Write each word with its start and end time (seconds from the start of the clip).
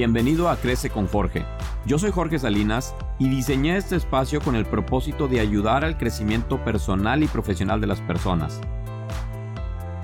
Bienvenido 0.00 0.48
a 0.48 0.56
Crece 0.56 0.88
con 0.88 1.06
Jorge. 1.06 1.44
Yo 1.84 1.98
soy 1.98 2.10
Jorge 2.10 2.38
Salinas 2.38 2.94
y 3.18 3.28
diseñé 3.28 3.76
este 3.76 3.96
espacio 3.96 4.40
con 4.40 4.56
el 4.56 4.64
propósito 4.64 5.28
de 5.28 5.40
ayudar 5.40 5.84
al 5.84 5.98
crecimiento 5.98 6.64
personal 6.64 7.22
y 7.22 7.26
profesional 7.26 7.82
de 7.82 7.86
las 7.86 8.00
personas. 8.00 8.62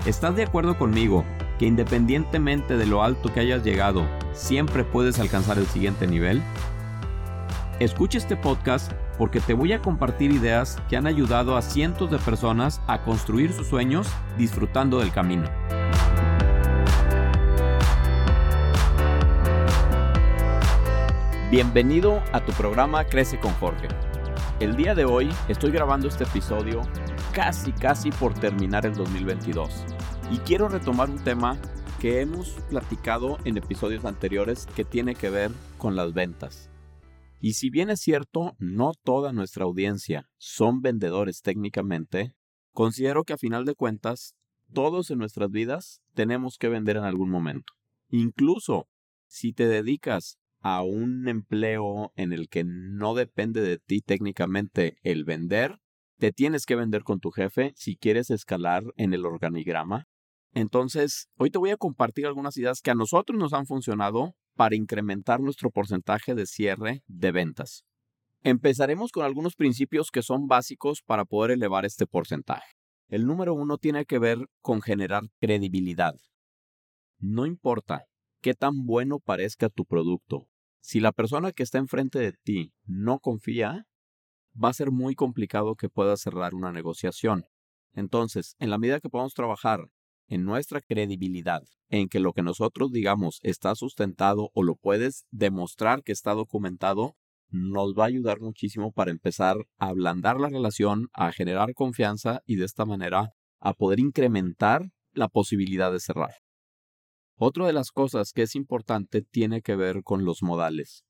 ¿Estás 0.05 0.37
de 0.37 0.43
acuerdo 0.43 0.77
conmigo 0.77 1.25
que 1.59 1.65
independientemente 1.65 2.77
de 2.77 2.85
lo 2.85 3.03
alto 3.03 3.33
que 3.33 3.41
hayas 3.41 3.65
llegado, 3.65 4.07
siempre 4.35 4.85
puedes 4.85 5.19
alcanzar 5.19 5.57
el 5.57 5.67
siguiente 5.67 6.07
nivel? 6.07 6.43
Escucha 7.81 8.19
este 8.19 8.37
podcast 8.37 8.93
porque 9.17 9.41
te 9.41 9.55
voy 9.55 9.73
a 9.73 9.81
compartir 9.81 10.31
ideas 10.31 10.77
que 10.91 10.99
han 10.99 11.07
ayudado 11.07 11.57
a 11.57 11.63
cientos 11.63 12.11
de 12.11 12.19
personas 12.19 12.83
a 12.87 13.03
construir 13.03 13.51
sus 13.55 13.69
sueños 13.69 14.07
disfrutando 14.37 14.99
del 14.99 15.11
camino. 15.11 15.49
Bienvenido 21.57 22.23
a 22.33 22.45
tu 22.45 22.53
programa 22.53 23.07
Crece 23.07 23.41
con 23.41 23.51
Jorge. 23.55 23.89
El 24.61 24.77
día 24.77 24.95
de 24.95 25.07
hoy 25.07 25.31
estoy 25.49 25.71
grabando 25.71 26.07
este 26.07 26.25
episodio 26.25 26.83
casi 27.33 27.73
casi 27.73 28.11
por 28.11 28.35
terminar 28.35 28.85
el 28.85 28.93
2022 28.93 29.87
y 30.31 30.37
quiero 30.41 30.69
retomar 30.69 31.09
un 31.09 31.25
tema 31.25 31.59
que 31.99 32.21
hemos 32.21 32.51
platicado 32.69 33.39
en 33.47 33.57
episodios 33.57 34.05
anteriores 34.05 34.67
que 34.77 34.85
tiene 34.85 35.15
que 35.15 35.31
ver 35.31 35.51
con 35.79 35.97
las 35.97 36.13
ventas. 36.13 36.69
Y 37.41 37.55
si 37.55 37.71
bien 37.71 37.89
es 37.89 38.01
cierto, 38.01 38.55
no 38.59 38.93
toda 38.93 39.33
nuestra 39.33 39.65
audiencia 39.65 40.29
son 40.37 40.83
vendedores 40.83 41.41
técnicamente, 41.41 42.35
considero 42.75 43.25
que 43.25 43.33
a 43.33 43.39
final 43.39 43.65
de 43.65 43.75
cuentas, 43.75 44.35
todos 44.75 45.11
en 45.11 45.17
nuestras 45.17 45.51
vidas 45.51 46.03
tenemos 46.13 46.59
que 46.59 46.69
vender 46.69 46.99
en 46.99 47.05
algún 47.05 47.31
momento. 47.31 47.73
Incluso 48.11 48.91
si 49.27 49.55
te 49.55 49.67
dedicas 49.67 50.39
a 50.69 50.83
un 50.83 51.29
empleo 51.29 52.13
en 52.17 52.33
el 52.33 52.49
que 52.49 52.65
no 52.65 53.15
depende 53.15 53.61
de 53.61 53.79
ti 53.79 54.01
técnicamente 54.01 54.99
el 55.03 55.25
vender, 55.25 55.79
te 56.19 56.33
tienes 56.33 56.67
que 56.67 56.75
vender 56.75 57.05
con 57.05 57.21
tu 57.21 57.31
jefe 57.31 57.73
si 57.77 57.97
quieres 57.97 58.31
escalar 58.31 58.83
en 58.97 59.15
el 59.15 59.25
organigrama. 59.27 60.09
Entonces, 60.53 61.29
hoy 61.39 61.51
te 61.51 61.59
voy 61.59 61.71
a 61.71 61.77
compartir 61.77 62.27
algunas 62.27 62.57
ideas 62.57 62.81
que 62.81 62.91
a 62.91 62.97
nosotros 62.97 63.39
nos 63.39 63.53
han 63.53 63.67
funcionado 63.67 64.35
para 64.57 64.75
incrementar 64.75 65.39
nuestro 65.39 65.71
porcentaje 65.71 66.35
de 66.35 66.47
cierre 66.47 67.05
de 67.07 67.31
ventas. 67.31 67.85
Empezaremos 68.43 69.13
con 69.13 69.25
algunos 69.25 69.55
principios 69.55 70.11
que 70.11 70.23
son 70.23 70.49
básicos 70.49 71.01
para 71.07 71.25
poder 71.25 71.53
elevar 71.53 71.85
este 71.85 72.09
porcentaje. 72.09 72.73
El 73.07 73.25
número 73.25 73.55
uno 73.55 73.79
tiene 73.79 74.05
que 74.05 74.19
ver 74.19 74.39
con 74.63 74.83
generar 74.83 75.23
credibilidad. 75.39 76.17
No 77.21 77.47
importa 77.47 78.07
qué 78.41 78.55
tan 78.55 78.85
bueno 78.85 79.21
parezca 79.21 79.69
tu 79.69 79.85
producto 79.85 80.49
si 80.81 81.01
la 81.01 81.13
persona 81.13 81.53
que 81.53 81.63
está 81.63 81.79
enfrente 81.79 82.19
de 82.19 82.33
ti 82.33 82.73
no 82.85 83.19
confía, 83.19 83.87
va 84.63 84.71
a 84.71 84.75
ser 84.75 84.91
muy 84.91 85.15
complicado 85.15 85.75
que 85.77 85.89
puedas 85.89 86.21
cerrar 86.21 86.55
una 86.55 86.73
negociación. 86.73 87.45
Entonces, 87.93 88.57
en 88.59 88.71
la 88.71 88.79
medida 88.79 89.01
que 89.01 89.09
podamos 89.09 89.35
trabajar 89.35 89.89
en 90.29 90.45
nuestra 90.45 90.81
credibilidad, 90.81 91.63
en 91.89 92.09
que 92.09 92.21
lo 92.21 92.33
que 92.33 92.43
nosotros 92.43 92.91
digamos 92.93 93.39
está 93.43 93.75
sustentado 93.75 94.51
o 94.55 94.63
lo 94.63 94.77
puedes 94.77 95.27
demostrar 95.31 96.03
que 96.03 96.13
está 96.13 96.35
documentado, 96.35 97.17
nos 97.49 97.95
va 97.95 98.05
a 98.05 98.09
ayudar 98.09 98.41
muchísimo 98.41 98.93
para 98.93 99.11
empezar 99.11 99.57
a 99.79 99.89
ablandar 99.89 100.41
la 100.41 100.49
relación, 100.49 101.09
a 101.13 101.33
generar 101.33 101.75
confianza 101.75 102.43
y 102.45 102.57
de 102.57 102.65
esta 102.65 102.85
manera 102.85 103.31
a 103.61 103.73
poder 103.73 104.01
incrementar 104.01 104.91
la 105.13 105.29
posibilidad 105.29 105.93
de 105.93 106.01
cerrar. 106.01 106.35
Otra 107.39 107.67
de 107.67 107.75
las 107.75 107.91
cosas 107.91 108.33
que 108.33 108.43
es 108.43 108.55
importante 108.55 109.21
tiene 109.21 109.61
que 109.61 109.77
ver 109.77 110.03
con 110.03 110.25
los 110.25 110.43
modales. 110.43 111.05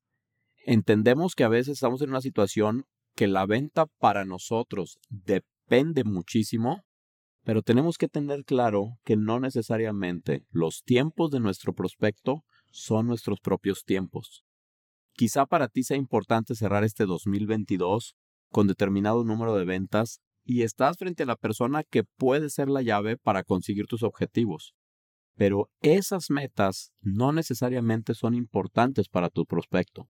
Entendemos 0.64 1.36
que 1.36 1.44
a 1.44 1.48
veces 1.48 1.74
estamos 1.74 2.02
en 2.02 2.10
una 2.10 2.20
situación 2.20 2.84
que 3.14 3.28
la 3.28 3.46
venta 3.46 3.86
para 3.98 4.24
nosotros 4.24 4.98
depende 5.08 6.02
muchísimo, 6.02 6.82
pero 7.44 7.62
tenemos 7.62 7.96
que 7.96 8.08
tener 8.08 8.44
claro 8.44 8.98
que 9.04 9.16
no 9.16 9.38
necesariamente 9.38 10.44
los 10.50 10.82
tiempos 10.82 11.30
de 11.30 11.38
nuestro 11.38 11.72
prospecto 11.72 12.42
son 12.72 13.06
nuestros 13.06 13.38
propios 13.40 13.84
tiempos. 13.84 14.42
Quizá 15.12 15.46
para 15.46 15.68
ti 15.68 15.84
sea 15.84 15.96
importante 15.96 16.56
cerrar 16.56 16.82
este 16.82 17.06
2022 17.06 18.16
con 18.50 18.66
determinado 18.66 19.22
número 19.22 19.54
de 19.54 19.64
ventas 19.64 20.20
y 20.44 20.62
estás 20.62 20.98
frente 20.98 21.22
a 21.22 21.26
la 21.26 21.36
persona 21.36 21.84
que 21.84 22.02
puede 22.02 22.50
ser 22.50 22.68
la 22.68 22.82
llave 22.82 23.16
para 23.16 23.44
conseguir 23.44 23.86
tus 23.86 24.02
objetivos. 24.02 24.74
Pero 25.36 25.70
esas 25.82 26.30
metas 26.30 26.92
no 27.00 27.30
necesariamente 27.30 28.14
son 28.14 28.34
importantes 28.34 29.08
para 29.08 29.28
tu 29.28 29.44
prospecto. 29.44 30.08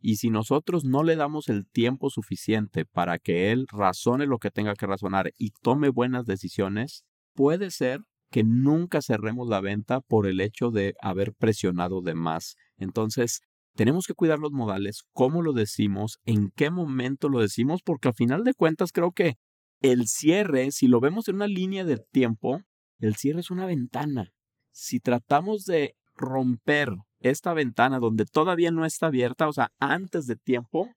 Y 0.00 0.16
si 0.16 0.30
nosotros 0.30 0.84
no 0.84 1.02
le 1.02 1.16
damos 1.16 1.48
el 1.48 1.66
tiempo 1.68 2.08
suficiente 2.10 2.84
para 2.86 3.18
que 3.18 3.50
él 3.50 3.66
razone 3.68 4.26
lo 4.26 4.38
que 4.38 4.52
tenga 4.52 4.74
que 4.74 4.86
razonar 4.86 5.32
y 5.36 5.50
tome 5.62 5.88
buenas 5.88 6.24
decisiones, 6.24 7.04
puede 7.34 7.72
ser 7.72 8.00
que 8.30 8.44
nunca 8.44 9.02
cerremos 9.02 9.48
la 9.48 9.60
venta 9.60 10.00
por 10.00 10.28
el 10.28 10.40
hecho 10.40 10.70
de 10.70 10.94
haber 11.02 11.34
presionado 11.34 12.00
de 12.00 12.14
más. 12.14 12.54
Entonces, 12.76 13.40
tenemos 13.74 14.06
que 14.06 14.14
cuidar 14.14 14.38
los 14.38 14.52
modales, 14.52 15.02
cómo 15.12 15.42
lo 15.42 15.52
decimos, 15.52 16.18
en 16.24 16.50
qué 16.54 16.70
momento 16.70 17.28
lo 17.28 17.40
decimos, 17.40 17.80
porque 17.82 18.08
al 18.08 18.14
final 18.14 18.44
de 18.44 18.54
cuentas 18.54 18.92
creo 18.92 19.10
que 19.10 19.34
el 19.80 20.06
cierre, 20.06 20.70
si 20.70 20.86
lo 20.86 21.00
vemos 21.00 21.26
en 21.28 21.36
una 21.36 21.46
línea 21.48 21.84
de 21.84 21.98
tiempo, 22.12 22.60
el 23.00 23.16
cierre 23.16 23.40
es 23.40 23.50
una 23.50 23.66
ventana 23.66 24.32
si 24.78 25.00
tratamos 25.00 25.64
de 25.64 25.96
romper 26.14 26.90
esta 27.18 27.52
ventana 27.52 27.98
donde 27.98 28.26
todavía 28.26 28.70
no 28.70 28.84
está 28.84 29.08
abierta, 29.08 29.48
o 29.48 29.52
sea, 29.52 29.72
antes 29.80 30.26
de 30.28 30.36
tiempo, 30.36 30.88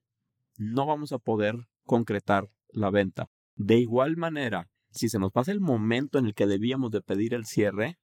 no 0.56 0.86
vamos 0.86 1.10
a 1.10 1.18
poder 1.18 1.56
concretar 1.84 2.48
la 2.68 2.90
venta. 2.90 3.26
De 3.56 3.78
igual 3.78 4.16
manera, 4.16 4.68
si 4.92 5.08
se 5.08 5.18
nos 5.18 5.32
pasa 5.32 5.50
el 5.50 5.60
momento 5.60 6.20
en 6.20 6.26
el 6.26 6.34
que 6.34 6.46
debíamos 6.46 6.92
de 6.92 7.02
pedir 7.02 7.34
el 7.34 7.44
cierre, 7.44 7.98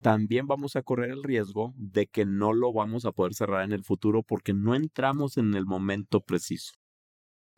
también 0.00 0.46
vamos 0.46 0.76
a 0.76 0.82
correr 0.82 1.10
el 1.10 1.24
riesgo 1.24 1.74
de 1.76 2.06
que 2.06 2.24
no 2.26 2.52
lo 2.52 2.72
vamos 2.72 3.04
a 3.04 3.10
poder 3.10 3.34
cerrar 3.34 3.64
en 3.64 3.72
el 3.72 3.82
futuro 3.82 4.22
porque 4.22 4.54
no 4.54 4.76
entramos 4.76 5.36
en 5.36 5.54
el 5.54 5.66
momento 5.66 6.20
preciso. 6.20 6.74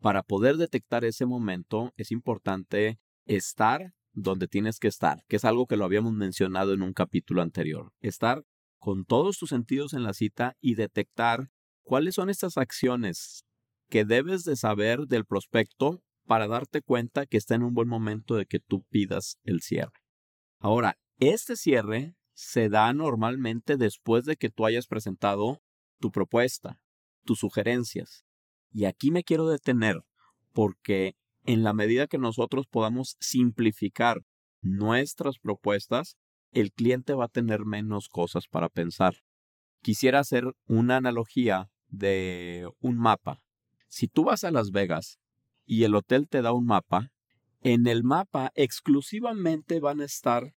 Para 0.01 0.23
poder 0.23 0.57
detectar 0.57 1.05
ese 1.05 1.27
momento 1.27 1.93
es 1.99 2.11
importante 2.11 2.99
estar 3.27 3.93
donde 4.17 4.49
tienes 4.49 4.79
que 4.79 4.89
estar, 4.89 5.23
que 5.29 5.37
es 5.37 5.45
algo 5.45 5.67
que 5.67 5.77
lo 5.77 5.85
habíamos 5.85 6.15
mencionado 6.15 6.73
en 6.73 6.83
un 6.83 6.95
capítulo 6.95 7.43
anterior. 7.43 7.93
Estar 8.01 8.43
con 8.79 9.05
todos 9.05 9.39
tus 9.39 9.51
sentidos 9.51 9.93
en 9.93 10.03
la 10.03 10.15
cita 10.15 10.57
y 10.61 10.75
detectar 10.75 11.51
cuáles 11.83 12.15
son 12.15 12.31
estas 12.31 12.57
acciones 12.57 13.45
que 13.89 14.05
debes 14.05 14.45
de 14.45 14.57
saber 14.57 15.01
del 15.07 15.27
prospecto 15.27 16.03
para 16.25 16.49
darte 16.49 16.81
cuenta 16.81 17.27
que 17.27 17.37
está 17.37 17.55
en 17.55 17.63
un 17.63 17.75
buen 17.75 17.89
momento 17.89 18.37
de 18.37 18.47
que 18.47 18.59
tú 18.59 18.85
pidas 18.89 19.39
el 19.45 19.61
cierre. 19.61 19.93
Ahora, 20.59 20.99
este 21.19 21.55
cierre 21.55 22.17
se 22.33 22.69
da 22.71 22.93
normalmente 22.95 23.77
después 23.77 24.25
de 24.25 24.37
que 24.37 24.51
tú 24.51 24.65
hayas 24.65 24.87
presentado 24.87 25.63
tu 26.01 26.11
propuesta, 26.11 26.81
tus 27.25 27.41
sugerencias. 27.41 28.25
Y 28.73 28.87
aquí 28.87 29.11
me 29.11 29.25
quiero 29.25 29.47
detener 29.47 30.03
porque 30.53 31.17
en 31.47 31.63
la 31.63 31.73
medida 31.73 32.07
que 32.07 32.19
nosotros 32.19 32.67
podamos 32.67 33.17
simplificar 33.21 34.23
nuestras 34.63 35.39
propuestas, 35.39 36.17
el 36.53 36.73
cliente 36.73 37.15
va 37.15 37.27
a 37.27 37.29
tener 37.29 37.65
menos 37.65 38.09
cosas 38.09 38.49
para 38.49 38.69
pensar. 38.69 39.15
Quisiera 39.83 40.21
hacer 40.21 40.45
una 40.67 40.97
analogía 40.97 41.71
de 41.89 42.69
un 42.81 42.97
mapa. 42.97 43.43
Si 43.89 44.09
tú 44.09 44.25
vas 44.25 44.45
a 44.45 44.51
Las 44.51 44.71
Vegas 44.71 45.19
y 45.65 45.85
el 45.85 45.95
hotel 45.95 46.29
te 46.29 46.43
da 46.43 46.53
un 46.53 46.67
mapa, 46.67 47.11
en 47.63 47.87
el 47.87 48.03
mapa 48.03 48.51
exclusivamente 48.55 49.81
van 49.81 50.01
a 50.01 50.05
estar 50.05 50.55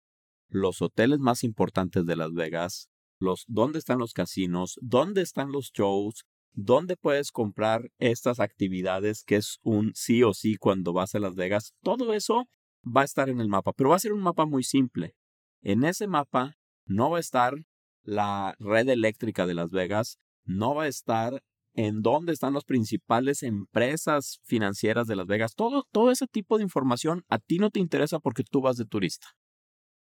los 0.49 0.81
hoteles 0.81 1.19
más 1.19 1.45
importantes 1.45 2.07
de 2.07 2.17
Las 2.17 2.33
Vegas, 2.33 2.89
los 3.19 3.45
dónde 3.47 3.79
están 3.79 3.99
los 3.99 4.13
casinos, 4.13 4.79
dónde 4.81 5.23
están 5.23 5.53
los 5.53 5.71
shows, 5.73 6.25
dónde 6.61 6.97
puedes 6.97 7.31
comprar 7.31 7.89
estas 7.99 8.41
actividades 8.41 9.23
que 9.23 9.37
es 9.37 9.59
un 9.63 9.93
sí 9.95 10.25
o 10.25 10.35
sí 10.35 10.57
cuando 10.57 10.93
vas 10.93 11.15
a 11.15 11.21
Las 11.21 11.37
Vegas. 11.37 11.73
Todo 11.83 12.13
eso 12.13 12.49
va 12.85 13.03
a 13.03 13.05
estar 13.05 13.29
en 13.29 13.41
el 13.41 13.49
mapa, 13.49 13.73
pero 13.73 13.91
va 13.91 13.97
a 13.97 14.01
ser 14.01 14.13
un 14.13 14.23
mapa 14.23 14.45
muy 14.45 14.65
simple. 14.65 15.15
En 15.63 15.85
ese 15.85 16.09
mapa 16.09 16.57
no 16.85 17.11
va 17.11 17.19
a 17.19 17.21
estar 17.21 17.55
la 18.03 18.57
red 18.59 18.89
eléctrica 18.89 19.47
de 19.47 19.55
Las 19.55 19.71
Vegas, 19.71 20.19
no 20.45 20.75
va 20.75 20.85
a 20.85 20.89
estar 20.89 21.43
en 21.75 22.03
dónde 22.03 22.33
están 22.33 22.55
las 22.55 22.65
principales 22.65 23.45
empresas 23.45 24.41
financieras 24.43 25.07
de 25.07 25.15
Las 25.15 25.27
Vegas. 25.27 25.55
Todo, 25.55 25.85
todo 25.93 26.11
ese 26.11 26.27
tipo 26.27 26.57
de 26.57 26.65
información 26.65 27.23
a 27.29 27.39
ti 27.39 27.59
no 27.59 27.71
te 27.71 27.79
interesa 27.79 28.19
porque 28.19 28.43
tú 28.43 28.61
vas 28.63 28.77
de 28.77 28.85
turista. 28.85 29.29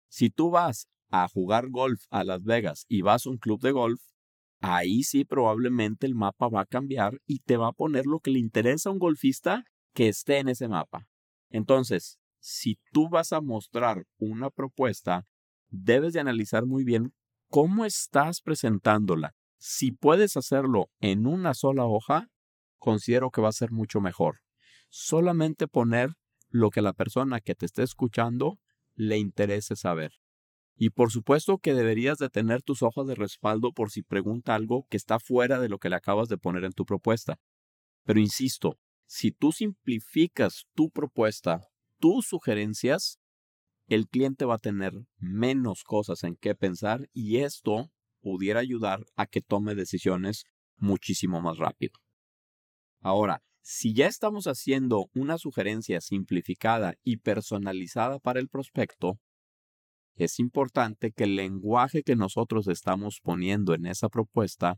Si 0.09 0.30
tú 0.30 0.50
vas 0.50 0.88
a 1.12 1.30
jugar 1.30 1.69
golf 1.69 2.01
a 2.09 2.25
Las 2.25 2.44
Vegas 2.44 2.83
y 2.89 3.04
vas 3.04 3.25
a 3.25 3.30
un 3.30 3.38
club 3.38 3.62
de 3.62 3.71
golf, 3.71 4.01
ahí 4.62 5.04
sí 5.04 5.25
probablemente 5.25 6.06
el 6.06 6.16
mapa 6.16 6.48
va 6.48 6.62
a 6.62 6.66
cambiar 6.66 7.19
y 7.25 7.40
te 7.40 7.58
va 7.58 7.69
a 7.69 7.74
poner 7.74 8.06
lo 8.06 8.19
que 8.19 8.31
le 8.31 8.40
interesa 8.40 8.90
a 8.90 8.94
un 8.94 9.00
golfista 9.00 9.66
que 9.94 10.08
esté 10.08 10.38
en 10.38 10.48
ese 10.48 10.68
mapa. 10.68 11.08
Entonces, 11.50 12.19
si 12.40 12.80
tú 12.92 13.10
vas 13.10 13.34
a 13.34 13.42
mostrar 13.42 14.06
una 14.18 14.50
propuesta, 14.50 15.25
debes 15.69 16.13
de 16.13 16.19
analizar 16.19 16.66
muy 16.66 16.84
bien 16.84 17.13
cómo 17.50 17.86
estás 17.86 18.42
presentándola. 18.42 19.34
Si 19.58 19.92
puedes 19.92 20.38
hacerlo 20.38 20.90
en 21.00 21.28
una 21.28 21.54
sola 21.54 21.86
hoja, 21.86 22.28
considero 22.80 23.30
que 23.31 23.42
va 23.42 23.50
a 23.50 23.54
ser 23.54 23.72
mucho 23.72 24.00
mejor. 24.00 24.40
Solamente 24.90 25.68
poner 25.68 26.14
lo 26.50 26.69
que 26.69 26.81
la 26.81 26.94
persona 26.94 27.40
que 27.42 27.56
te 27.56 27.66
esté 27.66 27.84
escuchando 27.84 28.60
le 28.96 29.18
interese 29.18 29.75
saber. 29.75 30.20
Y 30.75 30.89
por 30.89 31.12
supuesto 31.12 31.57
que 31.57 31.73
deberías 31.73 32.18
de 32.18 32.29
tener 32.29 32.63
tus 32.63 32.81
hojas 32.81 33.06
de 33.07 33.15
respaldo 33.15 33.71
por 33.71 33.91
si 33.91 34.01
pregunta 34.01 34.56
algo 34.56 34.85
que 34.89 34.97
está 34.97 35.19
fuera 35.19 35.59
de 35.59 35.69
lo 35.69 35.77
que 35.77 35.89
le 35.89 35.95
acabas 35.95 36.27
de 36.27 36.38
poner 36.38 36.63
en 36.63 36.73
tu 36.73 36.85
propuesta. 36.85 37.38
Pero 38.03 38.19
insisto, 38.19 38.77
si 39.06 39.31
tú 39.31 39.51
simplificas 39.51 40.65
tu 40.73 40.89
propuesta, 40.89 41.62
tus 42.00 42.27
sugerencias, 42.27 43.19
el 43.88 44.07
cliente 44.07 44.45
va 44.45 44.56
a 44.56 44.59
tener 44.59 44.94
menos 45.18 45.83
cosas 45.83 46.23
en 46.23 46.35
qué 46.35 46.56
pensar 46.56 47.09
y 47.13 47.38
esto 47.38 47.91
pudiera 48.21 48.59
ayudar 48.59 49.03
a 49.15 49.25
que 49.25 49.41
tome 49.41 49.75
decisiones 49.75 50.45
muchísimo 50.77 51.41
más 51.41 51.57
rápido. 51.57 51.94
Ahora, 53.01 53.44
si 53.62 53.94
ya 53.94 54.07
estamos 54.07 54.45
haciendo 54.45 55.09
una 55.13 55.38
sugerencia 55.38 56.01
simplificada 56.01 56.95
y 57.03 57.18
personalizada 57.18 58.19
para 58.19 58.39
el 58.39 58.47
prospecto, 58.47 59.19
es 60.23 60.39
importante 60.39 61.12
que 61.12 61.23
el 61.25 61.35
lenguaje 61.35 62.03
que 62.03 62.15
nosotros 62.15 62.68
estamos 62.68 63.19
poniendo 63.21 63.73
en 63.73 63.85
esa 63.85 64.09
propuesta 64.09 64.77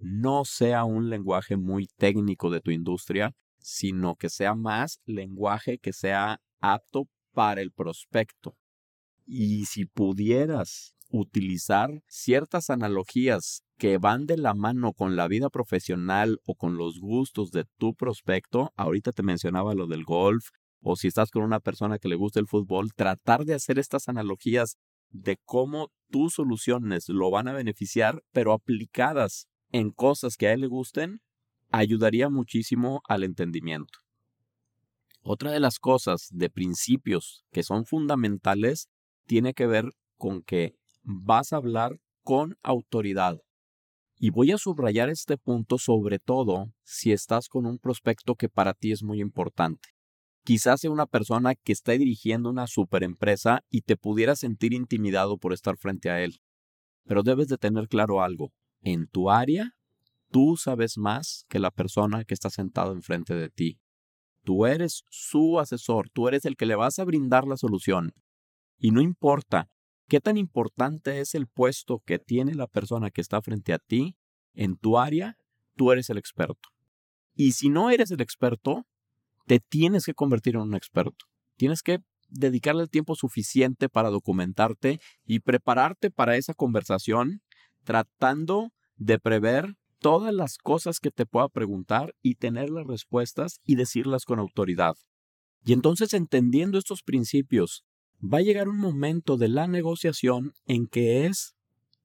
no 0.00 0.44
sea 0.44 0.84
un 0.84 1.08
lenguaje 1.08 1.56
muy 1.56 1.88
técnico 1.96 2.50
de 2.50 2.60
tu 2.60 2.70
industria, 2.70 3.32
sino 3.58 4.14
que 4.16 4.28
sea 4.28 4.54
más 4.54 5.00
lenguaje 5.06 5.78
que 5.78 5.92
sea 5.92 6.40
apto 6.60 7.08
para 7.32 7.62
el 7.62 7.72
prospecto. 7.72 8.56
Y 9.24 9.64
si 9.66 9.86
pudieras 9.86 10.94
utilizar 11.10 12.02
ciertas 12.08 12.70
analogías 12.70 13.62
que 13.78 13.98
van 13.98 14.26
de 14.26 14.36
la 14.36 14.54
mano 14.54 14.92
con 14.92 15.16
la 15.16 15.28
vida 15.28 15.50
profesional 15.50 16.38
o 16.44 16.54
con 16.54 16.76
los 16.76 16.98
gustos 17.00 17.50
de 17.50 17.64
tu 17.78 17.94
prospecto, 17.94 18.72
ahorita 18.76 19.12
te 19.12 19.22
mencionaba 19.22 19.74
lo 19.74 19.86
del 19.86 20.04
golf, 20.04 20.48
o 20.88 20.94
si 20.94 21.08
estás 21.08 21.32
con 21.32 21.42
una 21.42 21.58
persona 21.58 21.98
que 21.98 22.06
le 22.06 22.14
gusta 22.14 22.38
el 22.38 22.46
fútbol, 22.46 22.92
tratar 22.94 23.44
de 23.44 23.54
hacer 23.54 23.76
estas 23.76 24.08
analogías 24.08 24.76
de 25.10 25.36
cómo 25.44 25.90
tus 26.12 26.34
soluciones 26.34 27.08
lo 27.08 27.28
van 27.28 27.48
a 27.48 27.52
beneficiar, 27.52 28.22
pero 28.30 28.52
aplicadas 28.52 29.48
en 29.72 29.90
cosas 29.90 30.36
que 30.36 30.46
a 30.46 30.52
él 30.52 30.60
le 30.60 30.68
gusten, 30.68 31.22
ayudaría 31.72 32.30
muchísimo 32.30 33.02
al 33.08 33.24
entendimiento. 33.24 33.98
Otra 35.22 35.50
de 35.50 35.58
las 35.58 35.80
cosas 35.80 36.28
de 36.30 36.50
principios 36.50 37.44
que 37.50 37.64
son 37.64 37.84
fundamentales 37.84 38.88
tiene 39.26 39.54
que 39.54 39.66
ver 39.66 39.86
con 40.16 40.42
que 40.42 40.76
vas 41.02 41.52
a 41.52 41.56
hablar 41.56 41.98
con 42.22 42.58
autoridad. 42.62 43.40
Y 44.20 44.30
voy 44.30 44.52
a 44.52 44.58
subrayar 44.58 45.08
este 45.08 45.36
punto 45.36 45.78
sobre 45.78 46.20
todo 46.20 46.72
si 46.84 47.10
estás 47.10 47.48
con 47.48 47.66
un 47.66 47.80
prospecto 47.80 48.36
que 48.36 48.48
para 48.48 48.72
ti 48.72 48.92
es 48.92 49.02
muy 49.02 49.20
importante. 49.20 49.95
Quizás 50.46 50.80
sea 50.80 50.90
una 50.90 51.04
persona 51.04 51.54
que 51.54 51.72
está 51.72 51.92
dirigiendo 51.92 52.48
una 52.48 52.66
superempresa 52.66 53.64
y 53.68 53.82
te 53.82 53.98
pudiera 53.98 54.34
sentir 54.34 54.72
intimidado 54.72 55.36
por 55.36 55.52
estar 55.52 55.76
frente 55.76 56.08
a 56.08 56.22
él. 56.22 56.40
Pero 57.04 57.22
debes 57.22 57.48
de 57.48 57.58
tener 57.58 57.88
claro 57.88 58.22
algo. 58.22 58.52
En 58.80 59.08
tu 59.08 59.28
área, 59.28 59.72
tú 60.30 60.56
sabes 60.56 60.96
más 60.96 61.44
que 61.48 61.58
la 61.58 61.70
persona 61.70 62.24
que 62.24 62.32
está 62.32 62.48
sentado 62.48 62.92
enfrente 62.92 63.34
de 63.34 63.50
ti. 63.50 63.80
Tú 64.42 64.64
eres 64.64 65.04
su 65.10 65.58
asesor, 65.58 66.08
tú 66.10 66.28
eres 66.28 66.46
el 66.46 66.56
que 66.56 66.66
le 66.66 66.76
vas 66.76 66.98
a 66.98 67.04
brindar 67.04 67.46
la 67.46 67.56
solución. 67.56 68.14
Y 68.78 68.92
no 68.92 69.02
importa 69.02 69.68
¿Qué 70.08 70.20
tan 70.20 70.36
importante 70.36 71.18
es 71.18 71.34
el 71.34 71.48
puesto 71.48 72.00
que 72.06 72.20
tiene 72.20 72.54
la 72.54 72.68
persona 72.68 73.10
que 73.10 73.20
está 73.20 73.42
frente 73.42 73.72
a 73.72 73.80
ti 73.80 74.16
en 74.54 74.76
tu 74.76 74.98
área? 74.98 75.36
Tú 75.74 75.90
eres 75.90 76.10
el 76.10 76.18
experto. 76.18 76.68
Y 77.34 77.52
si 77.52 77.70
no 77.70 77.90
eres 77.90 78.12
el 78.12 78.20
experto, 78.20 78.86
te 79.46 79.60
tienes 79.60 80.04
que 80.04 80.14
convertir 80.14 80.56
en 80.56 80.62
un 80.62 80.74
experto. 80.74 81.26
Tienes 81.56 81.82
que 81.82 82.00
dedicarle 82.28 82.82
el 82.82 82.90
tiempo 82.90 83.14
suficiente 83.14 83.88
para 83.88 84.10
documentarte 84.10 85.00
y 85.24 85.40
prepararte 85.40 86.10
para 86.10 86.36
esa 86.36 86.54
conversación, 86.54 87.40
tratando 87.84 88.72
de 88.96 89.18
prever 89.18 89.76
todas 90.00 90.34
las 90.34 90.58
cosas 90.58 90.98
que 90.98 91.10
te 91.10 91.24
pueda 91.24 91.48
preguntar 91.48 92.14
y 92.22 92.34
tener 92.34 92.70
las 92.70 92.86
respuestas 92.86 93.60
y 93.64 93.76
decirlas 93.76 94.24
con 94.24 94.38
autoridad. 94.38 94.96
Y 95.64 95.72
entonces 95.72 96.12
entendiendo 96.12 96.78
estos 96.78 97.02
principios 97.02 97.84
va 98.22 98.38
a 98.38 98.42
llegar 98.42 98.68
un 98.68 98.78
momento 98.78 99.36
de 99.36 99.48
la 99.48 99.66
negociación 99.66 100.52
en 100.66 100.86
que 100.86 101.26
es 101.26 101.54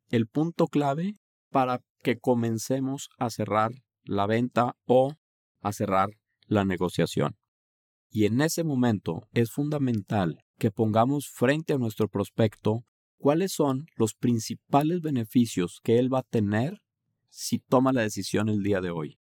el 0.09 0.27
punto 0.27 0.67
clave 0.67 1.17
para 1.49 1.81
que 2.03 2.19
comencemos 2.19 3.09
a 3.17 3.29
cerrar 3.29 3.71
la 4.03 4.25
venta 4.25 4.75
o 4.85 5.15
a 5.61 5.73
cerrar 5.73 6.09
la 6.51 6.65
negociación. 6.65 7.37
Y 8.09 8.25
en 8.25 8.41
ese 8.41 8.63
momento 8.63 9.27
es 9.33 9.51
fundamental 9.51 10.43
que 10.59 10.69
pongamos 10.69 11.29
frente 11.29 11.73
a 11.73 11.77
nuestro 11.77 12.09
prospecto 12.09 12.83
cuáles 13.17 13.53
son 13.53 13.85
los 13.95 14.13
principales 14.13 15.01
beneficios 15.01 15.79
que 15.81 15.97
él 15.97 16.13
va 16.13 16.19
a 16.19 16.23
tener 16.29 16.81
si 17.29 17.59
toma 17.59 17.93
la 17.93 18.01
decisión 18.01 18.49
el 18.49 18.61
día 18.63 18.81
de 18.81 18.91
hoy. 18.91 19.17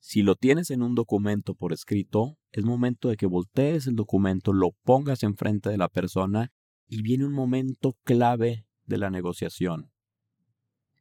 Si 0.00 0.22
lo 0.22 0.34
tienes 0.34 0.70
en 0.70 0.82
un 0.82 0.94
documento 0.94 1.54
por 1.54 1.72
escrito, 1.72 2.38
es 2.52 2.64
momento 2.64 3.08
de 3.08 3.16
que 3.16 3.26
voltees 3.26 3.86
el 3.86 3.96
documento, 3.96 4.52
lo 4.52 4.72
pongas 4.84 5.22
enfrente 5.22 5.70
de 5.70 5.78
la 5.78 5.88
persona 5.88 6.52
y 6.86 7.02
viene 7.02 7.24
un 7.24 7.32
momento 7.32 7.96
clave 8.04 8.66
de 8.84 8.98
la 8.98 9.10
negociación. 9.10 9.92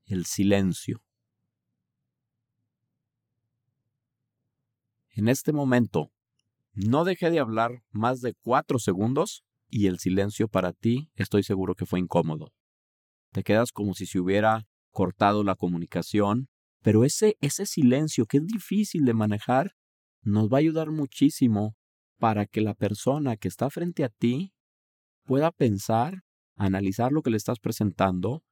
El 0.06 0.26
silencio. 0.26 1.02
En 5.12 5.28
este 5.28 5.54
momento, 5.54 6.12
no 6.74 7.04
dejé 7.04 7.30
de 7.32 7.40
hablar 7.40 7.84
más 7.92 8.22
de 8.22 8.34
cuatro 8.34 8.80
segundos 8.80 9.44
y 9.68 9.88
el 9.88 10.00
silencio 10.00 10.48
para 10.48 10.74
ti 10.74 11.12
estoy 11.16 11.44
seguro 11.44 11.76
que 11.76 11.86
fue 11.86 12.00
incómodo. 12.00 12.52
Te 13.32 13.44
quedas 13.44 13.72
como 13.72 13.94
si 13.94 14.06
se 14.06 14.20
hubiera 14.20 14.68
cortado 14.92 15.44
la 15.44 15.56
comunicación 15.56 16.50
pero 16.82 17.04
ese, 17.04 17.36
ese 17.42 17.66
silencio 17.66 18.26
que 18.26 18.38
es 18.38 18.46
difícil 18.46 19.06
de 19.06 19.14
manejar 19.14 19.74
nos 20.22 20.50
va 20.50 20.58
a 20.58 20.60
ayudar 20.60 20.92
muchísimo 20.92 21.76
para 22.18 22.46
que 22.46 22.62
la 22.62 22.74
persona 22.74 23.38
que 23.38 23.48
está 23.48 23.70
frente 23.70 24.04
a 24.04 24.10
ti 24.10 24.54
pueda 25.26 25.52
pensar, 25.52 26.22
analizar 26.56 27.12
lo 27.12 27.22
que 27.22 27.30
le 27.30 27.38
estás 27.38 27.60
presentando 27.60 28.44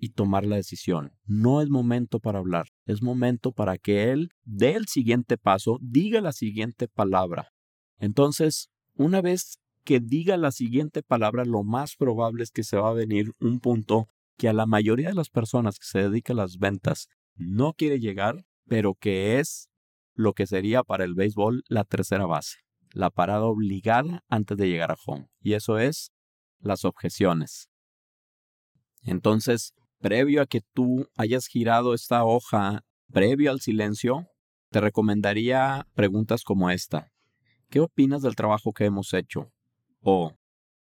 y 0.00 0.10
tomar 0.10 0.46
la 0.46 0.56
decisión. 0.56 1.12
No 1.26 1.60
es 1.60 1.68
momento 1.68 2.20
para 2.20 2.38
hablar, 2.38 2.68
es 2.86 3.02
momento 3.02 3.52
para 3.52 3.76
que 3.76 4.10
él 4.10 4.30
dé 4.44 4.72
el 4.72 4.86
siguiente 4.86 5.36
paso, 5.36 5.78
diga 5.82 6.22
la 6.22 6.32
siguiente 6.32 6.88
palabra. 6.88 7.52
Entonces, 7.98 8.70
una 8.94 9.20
vez 9.20 9.58
que 9.84 10.00
diga 10.00 10.38
la 10.38 10.52
siguiente 10.52 11.02
palabra, 11.02 11.44
lo 11.44 11.62
más 11.64 11.96
probable 11.96 12.42
es 12.42 12.50
que 12.50 12.64
se 12.64 12.78
va 12.78 12.88
a 12.88 12.94
venir 12.94 13.32
un 13.40 13.60
punto 13.60 14.08
que 14.38 14.48
a 14.48 14.54
la 14.54 14.64
mayoría 14.64 15.08
de 15.08 15.14
las 15.14 15.28
personas 15.28 15.78
que 15.78 15.86
se 15.86 15.98
dedican 15.98 16.38
a 16.38 16.42
las 16.42 16.56
ventas 16.56 17.08
no 17.34 17.74
quiere 17.74 18.00
llegar, 18.00 18.46
pero 18.66 18.94
que 18.94 19.38
es 19.38 19.68
lo 20.14 20.32
que 20.32 20.46
sería 20.46 20.82
para 20.82 21.04
el 21.04 21.14
béisbol 21.14 21.62
la 21.68 21.84
tercera 21.84 22.24
base, 22.24 22.58
la 22.92 23.10
parada 23.10 23.44
obligada 23.44 24.24
antes 24.30 24.56
de 24.56 24.68
llegar 24.68 24.92
a 24.92 24.96
home. 25.06 25.28
Y 25.40 25.52
eso 25.52 25.78
es 25.78 26.10
las 26.58 26.86
objeciones. 26.86 27.68
Entonces, 29.02 29.74
previo 30.00 30.42
a 30.42 30.46
que 30.46 30.62
tú 30.72 31.08
hayas 31.16 31.46
girado 31.46 31.94
esta 31.94 32.24
hoja, 32.24 32.84
previo 33.12 33.50
al 33.50 33.60
silencio, 33.60 34.26
te 34.70 34.80
recomendaría 34.80 35.86
preguntas 35.94 36.42
como 36.42 36.70
esta. 36.70 37.12
¿Qué 37.68 37.80
opinas 37.80 38.22
del 38.22 38.34
trabajo 38.34 38.72
que 38.72 38.86
hemos 38.86 39.12
hecho? 39.12 39.52
O, 40.00 40.32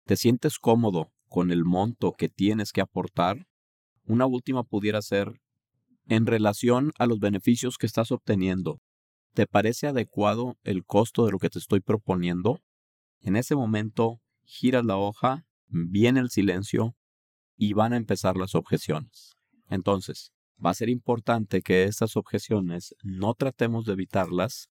¿te 0.06 0.18
sientes 0.18 0.60
cómodo 0.60 1.12
con 1.30 1.52
el 1.52 1.64
monto 1.64 2.14
que 2.14 2.28
tienes 2.28 2.72
que 2.72 2.82
aportar? 2.82 3.48
Una 4.04 4.26
última 4.26 4.64
pudiera 4.64 5.02
ser, 5.02 5.42
en 6.08 6.26
relación 6.26 6.92
a 7.00 7.06
los 7.06 7.20
beneficios 7.20 7.78
que 7.78 7.86
estás 7.86 8.12
obteniendo, 8.12 8.80
¿te 9.34 9.48
parece 9.48 9.88
adecuado 9.88 10.58
el 10.64 10.86
costo 10.86 11.26
de 11.26 11.32
lo 11.32 11.40
que 11.40 11.50
te 11.50 11.60
estoy 11.60 11.80
proponiendo? 11.80 12.60
En 13.22 13.36
ese 13.36 13.56
momento, 13.56 14.22
giras 14.44 14.86
la 14.86 14.98
hoja, 14.98 15.46
viene 15.68 16.20
el 16.20 16.30
silencio 16.30 16.96
y 17.58 17.74
van 17.74 17.94
a 17.94 17.98
empezar 17.98 18.38
las 18.38 18.56
objeciones. 18.56 19.36
Entonces, 19.70 20.32
va 20.64 20.70
a 20.70 20.76
ser 20.76 20.90
importante 20.90 21.62
que 21.62 21.84
estas 21.84 22.16
objeciones 22.16 22.96
no 23.04 23.34
tratemos 23.34 23.86
de 23.86 23.94
evitarlas, 23.94 24.70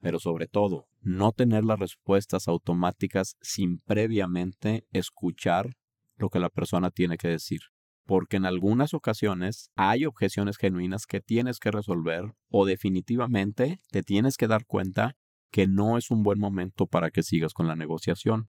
pero 0.00 0.18
sobre 0.18 0.48
todo, 0.48 0.86
no 1.00 1.32
tener 1.32 1.64
las 1.64 1.78
respuestas 1.78 2.48
automáticas 2.48 3.36
sin 3.40 3.78
previamente 3.78 4.86
escuchar 4.90 5.76
lo 6.16 6.30
que 6.30 6.40
la 6.40 6.48
persona 6.48 6.90
tiene 6.90 7.16
que 7.16 7.28
decir 7.28 7.60
porque 8.06 8.36
en 8.36 8.46
algunas 8.46 8.94
ocasiones 8.94 9.70
hay 9.74 10.06
objeciones 10.06 10.56
genuinas 10.56 11.06
que 11.06 11.20
tienes 11.20 11.58
que 11.58 11.72
resolver 11.72 12.32
o 12.48 12.64
definitivamente 12.64 13.80
te 13.90 14.02
tienes 14.02 14.36
que 14.36 14.46
dar 14.46 14.64
cuenta 14.64 15.16
que 15.50 15.66
no 15.66 15.98
es 15.98 16.10
un 16.10 16.22
buen 16.22 16.38
momento 16.38 16.86
para 16.86 17.10
que 17.10 17.22
sigas 17.22 17.52
con 17.52 17.66
la 17.66 17.76
negociación. 17.76 18.48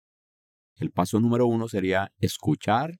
El 0.76 0.90
paso 0.90 1.18
número 1.18 1.46
uno 1.46 1.66
sería 1.66 2.12
escuchar 2.18 2.98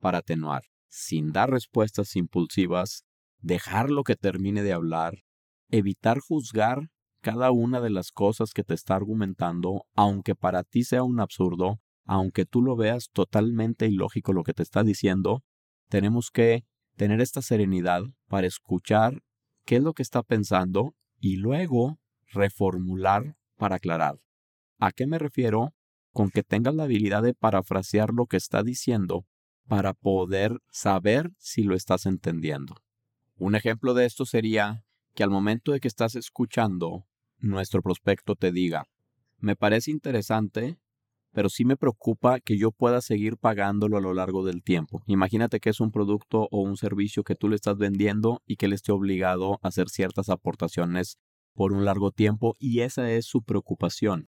para 0.00 0.18
atenuar, 0.18 0.62
sin 0.88 1.32
dar 1.32 1.50
respuestas 1.50 2.16
impulsivas, 2.16 3.04
dejarlo 3.40 4.02
que 4.02 4.16
termine 4.16 4.62
de 4.62 4.72
hablar, 4.72 5.22
evitar 5.68 6.18
juzgar 6.20 6.88
cada 7.20 7.50
una 7.50 7.80
de 7.80 7.90
las 7.90 8.12
cosas 8.12 8.52
que 8.52 8.62
te 8.62 8.74
está 8.74 8.94
argumentando, 8.94 9.84
aunque 9.94 10.34
para 10.34 10.62
ti 10.62 10.84
sea 10.84 11.02
un 11.02 11.20
absurdo, 11.20 11.80
aunque 12.04 12.46
tú 12.46 12.62
lo 12.62 12.76
veas 12.76 13.10
totalmente 13.12 13.86
ilógico 13.86 14.32
lo 14.32 14.44
que 14.44 14.54
te 14.54 14.62
está 14.62 14.84
diciendo, 14.84 15.42
tenemos 15.88 16.30
que 16.30 16.64
tener 16.96 17.20
esta 17.20 17.42
serenidad 17.42 18.02
para 18.28 18.46
escuchar 18.46 19.22
qué 19.64 19.76
es 19.76 19.82
lo 19.82 19.92
que 19.92 20.02
está 20.02 20.22
pensando 20.22 20.94
y 21.18 21.36
luego 21.36 21.98
reformular 22.28 23.36
para 23.56 23.76
aclarar. 23.76 24.20
¿A 24.78 24.92
qué 24.92 25.06
me 25.06 25.18
refiero? 25.18 25.74
Con 26.12 26.30
que 26.30 26.42
tengas 26.42 26.74
la 26.74 26.84
habilidad 26.84 27.22
de 27.22 27.34
parafrasear 27.34 28.10
lo 28.10 28.26
que 28.26 28.36
está 28.36 28.62
diciendo 28.62 29.26
para 29.68 29.94
poder 29.94 30.60
saber 30.70 31.32
si 31.38 31.62
lo 31.62 31.74
estás 31.74 32.06
entendiendo. 32.06 32.76
Un 33.36 33.54
ejemplo 33.54 33.94
de 33.94 34.06
esto 34.06 34.24
sería 34.24 34.84
que 35.14 35.22
al 35.22 35.30
momento 35.30 35.72
de 35.72 35.80
que 35.80 35.88
estás 35.88 36.14
escuchando, 36.14 37.06
nuestro 37.38 37.82
prospecto 37.82 38.34
te 38.34 38.52
diga, 38.52 38.86
me 39.38 39.56
parece 39.56 39.90
interesante, 39.90 40.78
pero 41.32 41.50
sí 41.50 41.64
me 41.64 41.76
preocupa 41.76 42.40
que 42.40 42.56
yo 42.56 42.72
pueda 42.72 43.02
seguir 43.02 43.36
pagándolo 43.36 43.98
a 43.98 44.00
lo 44.00 44.14
largo 44.14 44.44
del 44.44 44.62
tiempo. 44.62 45.02
Imagínate 45.06 45.60
que 45.60 45.70
es 45.70 45.80
un 45.80 45.90
producto 45.90 46.48
o 46.50 46.62
un 46.62 46.76
servicio 46.76 47.24
que 47.24 47.34
tú 47.34 47.48
le 47.48 47.56
estás 47.56 47.76
vendiendo 47.76 48.42
y 48.46 48.56
que 48.56 48.66
él 48.66 48.72
esté 48.72 48.92
obligado 48.92 49.58
a 49.62 49.68
hacer 49.68 49.88
ciertas 49.88 50.30
aportaciones 50.30 51.18
por 51.54 51.72
un 51.72 51.84
largo 51.84 52.10
tiempo 52.10 52.54
y 52.58 52.80
esa 52.80 53.10
es 53.10 53.26
su 53.26 53.42
preocupación. 53.42 54.28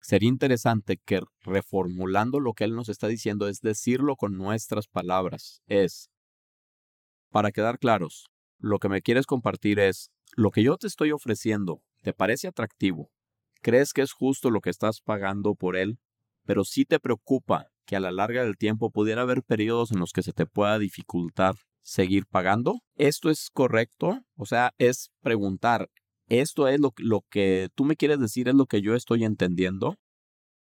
Sería 0.00 0.28
interesante 0.28 0.98
que 1.04 1.20
reformulando 1.42 2.40
lo 2.40 2.54
que 2.54 2.64
él 2.64 2.74
nos 2.74 2.88
está 2.88 3.06
diciendo 3.06 3.48
es 3.48 3.60
decirlo 3.60 4.16
con 4.16 4.36
nuestras 4.36 4.88
palabras. 4.88 5.62
Es, 5.66 6.10
para 7.30 7.52
quedar 7.52 7.78
claros, 7.78 8.26
lo 8.58 8.78
que 8.78 8.88
me 8.88 9.02
quieres 9.02 9.26
compartir 9.26 9.78
es, 9.78 10.10
lo 10.36 10.50
que 10.50 10.62
yo 10.62 10.76
te 10.76 10.86
estoy 10.86 11.12
ofreciendo, 11.12 11.82
¿te 12.02 12.12
parece 12.12 12.48
atractivo? 12.48 13.10
¿Crees 13.62 13.92
que 13.92 14.02
es 14.02 14.12
justo 14.12 14.50
lo 14.50 14.60
que 14.60 14.70
estás 14.70 15.00
pagando 15.00 15.54
por 15.54 15.76
él? 15.76 15.98
pero 16.50 16.64
sí 16.64 16.84
te 16.84 16.98
preocupa 16.98 17.68
que 17.86 17.96
a 17.96 18.00
la 18.00 18.10
larga 18.10 18.42
del 18.42 18.56
tiempo 18.56 18.90
pudiera 18.90 19.22
haber 19.22 19.42
periodos 19.42 19.92
en 19.92 20.00
los 20.00 20.12
que 20.12 20.22
se 20.22 20.32
te 20.32 20.46
pueda 20.46 20.78
dificultar 20.78 21.54
seguir 21.82 22.26
pagando? 22.26 22.80
¿Esto 22.96 23.30
es 23.30 23.50
correcto? 23.52 24.20
O 24.36 24.46
sea, 24.46 24.72
es 24.78 25.10
preguntar, 25.22 25.88
¿esto 26.30 26.66
es 26.66 26.80
lo, 26.80 26.92
que 27.28 27.68
tú 27.74 27.84
me 27.84 27.96
quieres 27.96 28.18
decir, 28.18 28.48
es 28.48 28.54
lo 28.54 28.64
que 28.64 28.80
yo 28.80 28.94
estoy 28.94 29.24
entendiendo? 29.24 29.96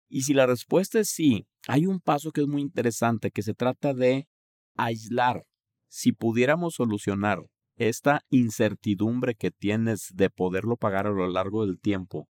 Y 0.08 0.22
si 0.22 0.32
la 0.32 0.46
respuesta 0.46 0.98
es 0.98 1.10
sí, 1.10 1.46
hay 1.66 1.84
un 1.84 2.00
paso 2.00 2.32
que 2.32 2.40
es 2.40 2.46
muy 2.46 2.62
interesante 2.62 3.30
que 3.30 3.42
se 3.42 3.52
trata 3.52 3.92
de 3.92 4.26
aislar. 4.74 5.44
Si 5.90 6.12
pudiéramos 6.12 6.74
solucionar 6.74 7.40
esta 7.76 8.22
incertidumbre 8.30 9.34
que 9.34 9.50
tienes 9.50 10.08
de 10.14 10.30
poderlo 10.30 10.76
pagar 10.76 11.06
a 11.06 11.10
lo 11.10 11.28
largo 11.28 11.66
del 11.66 11.78
tiempo 11.78 12.28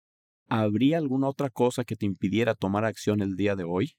¿habría 0.49 0.97
alguna 0.97 1.29
otra 1.29 1.49
cosa 1.49 1.83
que 1.83 1.95
te 1.95 2.05
impidiera 2.05 2.55
tomar 2.55 2.85
acción 2.85 3.21
el 3.21 3.35
día 3.35 3.55
de 3.55 3.63
hoy? 3.63 3.95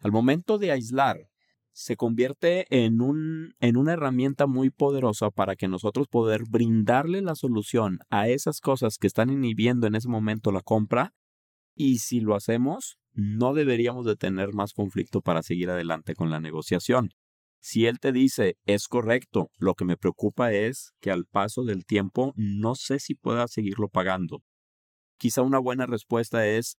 Al 0.00 0.12
momento 0.12 0.58
de 0.58 0.70
aislar, 0.70 1.18
se 1.78 1.94
convierte 1.94 2.66
en, 2.76 3.00
un, 3.00 3.54
en 3.60 3.76
una 3.76 3.92
herramienta 3.92 4.48
muy 4.48 4.68
poderosa 4.68 5.30
para 5.30 5.54
que 5.54 5.68
nosotros 5.68 6.08
poder 6.08 6.42
brindarle 6.50 7.22
la 7.22 7.36
solución 7.36 8.00
a 8.10 8.28
esas 8.28 8.60
cosas 8.60 8.98
que 8.98 9.06
están 9.06 9.30
inhibiendo 9.30 9.86
en 9.86 9.94
ese 9.94 10.08
momento 10.08 10.50
la 10.50 10.60
compra 10.60 11.14
y 11.76 11.98
si 11.98 12.18
lo 12.18 12.34
hacemos, 12.34 12.98
no 13.12 13.54
deberíamos 13.54 14.04
de 14.06 14.16
tener 14.16 14.54
más 14.54 14.72
conflicto 14.72 15.20
para 15.20 15.44
seguir 15.44 15.70
adelante 15.70 16.16
con 16.16 16.30
la 16.30 16.40
negociación. 16.40 17.10
Si 17.60 17.86
él 17.86 18.00
te 18.00 18.10
dice, 18.10 18.56
es 18.64 18.88
correcto, 18.88 19.52
lo 19.56 19.74
que 19.74 19.84
me 19.84 19.96
preocupa 19.96 20.52
es 20.52 20.94
que 21.00 21.12
al 21.12 21.26
paso 21.26 21.62
del 21.62 21.84
tiempo 21.84 22.32
no 22.34 22.74
sé 22.74 22.98
si 22.98 23.14
pueda 23.14 23.46
seguirlo 23.46 23.88
pagando 23.88 24.42
quizá 25.18 25.42
una 25.42 25.58
buena 25.58 25.84
respuesta 25.84 26.46
es, 26.46 26.78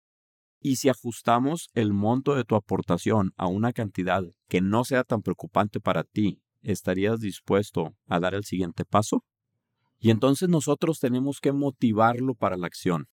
¿y 0.60 0.76
si 0.76 0.88
ajustamos 0.88 1.70
el 1.74 1.92
monto 1.92 2.34
de 2.34 2.44
tu 2.44 2.54
aportación 2.54 3.32
a 3.36 3.46
una 3.46 3.72
cantidad 3.72 4.22
que 4.48 4.60
no 4.60 4.84
sea 4.84 5.04
tan 5.04 5.22
preocupante 5.22 5.80
para 5.80 6.04
ti, 6.04 6.42
estarías 6.62 7.20
dispuesto 7.20 7.94
a 8.06 8.20
dar 8.20 8.34
el 8.34 8.44
siguiente 8.44 8.84
paso? 8.84 9.24
Y 9.98 10.10
entonces 10.10 10.48
nosotros 10.48 10.98
tenemos 10.98 11.40
que 11.40 11.52
motivarlo 11.52 12.34
para 12.34 12.56
la 12.56 12.66
acción. 12.66 13.08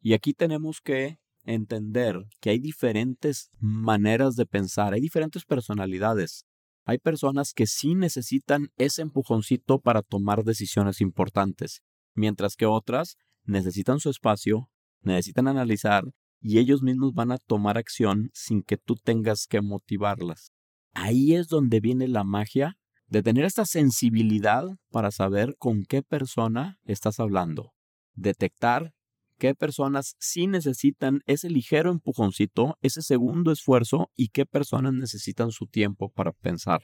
Y 0.00 0.14
aquí 0.14 0.34
tenemos 0.34 0.80
que 0.82 1.18
entender 1.44 2.24
que 2.40 2.50
hay 2.50 2.58
diferentes 2.58 3.50
maneras 3.58 4.36
de 4.36 4.46
pensar, 4.46 4.94
hay 4.94 5.00
diferentes 5.00 5.44
personalidades. 5.44 6.44
Hay 6.84 6.98
personas 6.98 7.52
que 7.52 7.66
sí 7.66 7.94
necesitan 7.94 8.68
ese 8.76 9.02
empujoncito 9.02 9.78
para 9.78 10.02
tomar 10.02 10.42
decisiones 10.44 11.00
importantes, 11.00 11.80
mientras 12.14 12.56
que 12.56 12.66
otras 12.66 13.16
necesitan 13.44 14.00
su 14.00 14.10
espacio, 14.10 14.68
necesitan 15.00 15.48
analizar 15.48 16.04
y 16.42 16.58
ellos 16.58 16.82
mismos 16.82 17.14
van 17.14 17.32
a 17.32 17.38
tomar 17.38 17.78
acción 17.78 18.30
sin 18.34 18.62
que 18.62 18.76
tú 18.76 18.96
tengas 18.96 19.46
que 19.46 19.60
motivarlas. 19.60 20.52
Ahí 20.92 21.34
es 21.34 21.48
donde 21.48 21.80
viene 21.80 22.08
la 22.08 22.24
magia 22.24 22.76
de 23.06 23.22
tener 23.22 23.44
esta 23.44 23.64
sensibilidad 23.64 24.64
para 24.90 25.10
saber 25.10 25.54
con 25.58 25.84
qué 25.84 26.02
persona 26.02 26.78
estás 26.84 27.20
hablando, 27.20 27.72
detectar 28.14 28.92
qué 29.38 29.54
personas 29.54 30.14
sí 30.18 30.46
necesitan 30.46 31.20
ese 31.26 31.50
ligero 31.50 31.90
empujoncito, 31.90 32.76
ese 32.80 33.02
segundo 33.02 33.50
esfuerzo 33.52 34.10
y 34.16 34.28
qué 34.28 34.46
personas 34.46 34.94
necesitan 34.94 35.50
su 35.50 35.66
tiempo 35.66 36.10
para 36.10 36.32
pensar. 36.32 36.82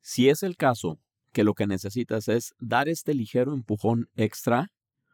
Si 0.00 0.28
es 0.28 0.42
el 0.42 0.56
caso 0.56 0.98
que 1.32 1.44
lo 1.44 1.54
que 1.54 1.66
necesitas 1.66 2.28
es 2.28 2.54
dar 2.58 2.88
este 2.88 3.14
ligero 3.14 3.54
empujón 3.54 4.08
extra, 4.14 4.68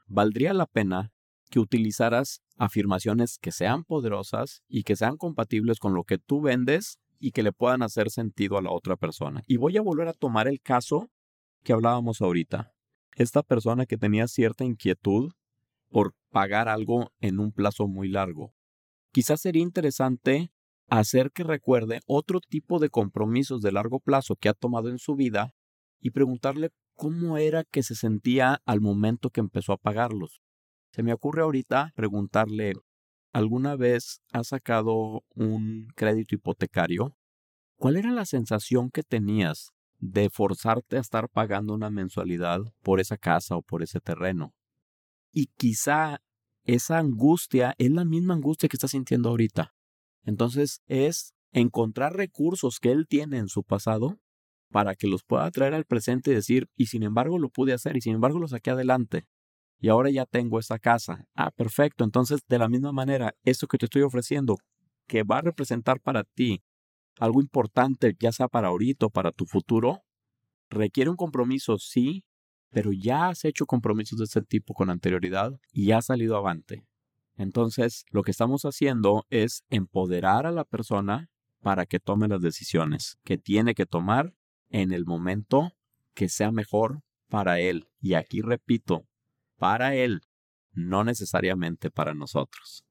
valdría 0.06 0.54
la 0.54 0.66
pena 0.66 1.12
que 1.50 1.60
utilizaras 1.60 2.40
afirmaciones 2.56 3.38
que 3.38 3.52
sean 3.52 3.84
poderosas 3.84 4.62
y 4.68 4.82
que 4.82 4.96
sean 4.96 5.16
compatibles 5.16 5.78
con 5.78 5.94
lo 5.94 6.04
que 6.04 6.18
tú 6.18 6.40
vendes 6.40 6.98
y 7.18 7.32
que 7.32 7.42
le 7.42 7.52
puedan 7.52 7.82
hacer 7.82 8.10
sentido 8.10 8.58
a 8.58 8.62
la 8.62 8.70
otra 8.70 8.96
persona. 8.96 9.42
Y 9.46 9.56
voy 9.56 9.76
a 9.76 9.82
volver 9.82 10.08
a 10.08 10.12
tomar 10.12 10.48
el 10.48 10.60
caso 10.60 11.10
que 11.62 11.72
hablábamos 11.72 12.20
ahorita. 12.20 12.72
Esta 13.16 13.42
persona 13.42 13.86
que 13.86 13.96
tenía 13.96 14.28
cierta 14.28 14.64
inquietud 14.64 15.32
por 15.90 16.14
pagar 16.30 16.68
algo 16.68 17.10
en 17.20 17.40
un 17.40 17.52
plazo 17.52 17.88
muy 17.88 18.08
largo. 18.08 18.54
Quizás 19.12 19.40
sería 19.40 19.62
interesante 19.62 20.52
hacer 20.88 21.32
que 21.32 21.42
recuerde 21.42 22.00
otro 22.06 22.40
tipo 22.40 22.78
de 22.78 22.90
compromisos 22.90 23.62
de 23.62 23.72
largo 23.72 24.00
plazo 24.00 24.36
que 24.36 24.48
ha 24.48 24.54
tomado 24.54 24.88
en 24.88 24.98
su 24.98 25.16
vida 25.16 25.54
y 26.00 26.10
preguntarle 26.10 26.70
cómo 26.94 27.38
era 27.38 27.64
que 27.64 27.82
se 27.82 27.94
sentía 27.94 28.60
al 28.64 28.80
momento 28.80 29.30
que 29.30 29.40
empezó 29.40 29.72
a 29.72 29.78
pagarlos. 29.78 30.40
Se 30.90 31.02
me 31.02 31.12
ocurre 31.12 31.42
ahorita 31.42 31.92
preguntarle, 31.94 32.74
¿alguna 33.32 33.76
vez 33.76 34.20
has 34.32 34.48
sacado 34.48 35.22
un 35.34 35.88
crédito 35.94 36.34
hipotecario? 36.34 37.16
¿Cuál 37.76 37.96
era 37.96 38.10
la 38.10 38.24
sensación 38.24 38.90
que 38.90 39.02
tenías 39.02 39.70
de 39.98 40.30
forzarte 40.30 40.96
a 40.96 41.00
estar 41.00 41.28
pagando 41.28 41.74
una 41.74 41.90
mensualidad 41.90 42.60
por 42.82 43.00
esa 43.00 43.16
casa 43.16 43.56
o 43.56 43.62
por 43.62 43.82
ese 43.82 44.00
terreno? 44.00 44.54
Y 45.32 45.46
quizá 45.56 46.20
esa 46.64 46.98
angustia 46.98 47.74
es 47.78 47.90
la 47.90 48.04
misma 48.04 48.34
angustia 48.34 48.68
que 48.68 48.76
estás 48.76 48.90
sintiendo 48.90 49.28
ahorita. 49.28 49.74
Entonces 50.24 50.82
es 50.86 51.34
encontrar 51.52 52.14
recursos 52.14 52.80
que 52.80 52.90
él 52.90 53.06
tiene 53.08 53.38
en 53.38 53.48
su 53.48 53.62
pasado 53.62 54.18
para 54.70 54.94
que 54.94 55.06
los 55.06 55.22
pueda 55.24 55.50
traer 55.50 55.74
al 55.74 55.84
presente 55.84 56.30
y 56.30 56.34
decir, 56.34 56.68
y 56.76 56.86
sin 56.86 57.02
embargo 57.02 57.38
lo 57.38 57.48
pude 57.48 57.72
hacer, 57.72 57.96
y 57.96 58.00
sin 58.00 58.14
embargo 58.14 58.38
lo 58.38 58.48
saqué 58.48 58.70
adelante. 58.70 59.26
Y 59.80 59.88
ahora 59.88 60.10
ya 60.10 60.26
tengo 60.26 60.58
esa 60.58 60.78
casa. 60.78 61.24
Ah, 61.34 61.50
perfecto. 61.50 62.04
Entonces, 62.04 62.40
de 62.48 62.58
la 62.58 62.68
misma 62.68 62.92
manera, 62.92 63.34
esto 63.44 63.66
que 63.66 63.78
te 63.78 63.86
estoy 63.86 64.02
ofreciendo, 64.02 64.56
que 65.06 65.22
va 65.22 65.38
a 65.38 65.42
representar 65.42 66.00
para 66.00 66.24
ti 66.24 66.62
algo 67.18 67.40
importante, 67.40 68.16
ya 68.18 68.32
sea 68.32 68.48
para 68.48 68.68
ahorita 68.68 69.06
o 69.06 69.10
para 69.10 69.32
tu 69.32 69.46
futuro, 69.46 70.02
requiere 70.70 71.10
un 71.10 71.16
compromiso, 71.16 71.78
sí, 71.78 72.24
pero 72.70 72.92
ya 72.92 73.28
has 73.28 73.44
hecho 73.44 73.66
compromisos 73.66 74.18
de 74.18 74.24
ese 74.24 74.42
tipo 74.42 74.74
con 74.74 74.90
anterioridad 74.90 75.58
y 75.72 75.92
ha 75.92 76.02
salido 76.02 76.36
avante. 76.36 76.84
Entonces, 77.36 78.04
lo 78.10 78.22
que 78.22 78.32
estamos 78.32 78.62
haciendo 78.64 79.24
es 79.30 79.64
empoderar 79.70 80.44
a 80.46 80.52
la 80.52 80.64
persona 80.64 81.30
para 81.60 81.86
que 81.86 82.00
tome 82.00 82.28
las 82.28 82.40
decisiones 82.40 83.18
que 83.24 83.38
tiene 83.38 83.74
que 83.74 83.86
tomar 83.86 84.34
en 84.70 84.92
el 84.92 85.06
momento 85.06 85.72
que 86.14 86.28
sea 86.28 86.50
mejor 86.50 87.00
para 87.28 87.60
Él. 87.60 87.88
Y 88.00 88.14
aquí 88.14 88.42
repito, 88.42 89.06
para 89.58 89.94
Él, 89.94 90.22
no 90.72 91.04
necesariamente 91.04 91.90
para 91.90 92.14
nosotros. 92.14 92.84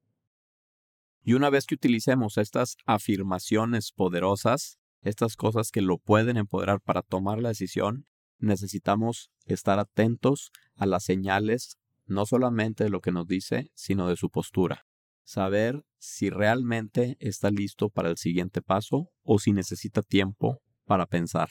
Y 1.24 1.34
una 1.34 1.50
vez 1.50 1.66
que 1.66 1.76
utilicemos 1.76 2.38
estas 2.38 2.78
afirmaciones 2.86 3.92
poderosas, 3.92 4.78
estas 5.02 5.36
cosas 5.36 5.72
que 5.72 5.82
lo 5.82 5.98
pueden 5.98 6.38
empoderar 6.38 6.80
para 6.82 7.02
tomar 7.02 7.40
la 7.40 7.50
decisión, 7.50 8.06
necesitamos 8.38 9.32
estar 9.46 9.80
atentos 9.80 10.52
a 10.76 10.86
las 10.86 11.04
señales, 11.04 11.78
no 12.06 12.26
solamente 12.26 12.84
de 12.86 12.90
lo 12.90 13.02
que 13.02 13.12
nos 13.12 13.28
dice, 13.28 13.72
sino 13.74 14.08
de 14.08 14.16
su 14.16 14.30
postura. 14.30 14.86
Saber 15.24 15.84
si 15.98 16.30
realmente 16.30 17.18
está 17.20 17.50
listo 17.50 17.90
para 17.90 18.10
el 18.10 18.18
siguiente 18.18 18.62
paso 18.62 19.10
o 19.24 19.40
si 19.40 19.52
necesita 19.52 20.02
tiempo 20.02 20.62
para 20.86 21.06
pensar. 21.06 21.50